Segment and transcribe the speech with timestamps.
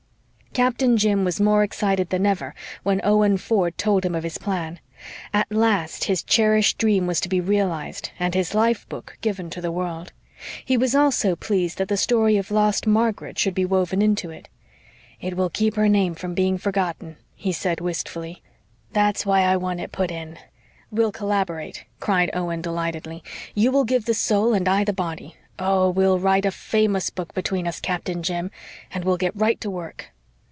[0.53, 2.53] Captain Jim was more excited than ever
[2.83, 4.81] when Owen Ford told him of his plan.
[5.33, 9.61] At last his cherished dream was to be realized and his "life book" given to
[9.61, 10.11] the world.
[10.65, 14.49] He was also pleased that the story of lost Margaret should be woven into it.
[15.21, 18.43] "It will keep her name from being forgotten," he said wistfully.
[18.91, 20.37] "That's why I want it put in."
[20.91, 23.23] "We'll collaborate," cried Owen delightedly.
[23.55, 25.37] "You will give the soul and I the body.
[25.57, 28.51] Oh, we'll write a famous book between us, Captain Jim.
[28.93, 30.11] And we'll get right to work."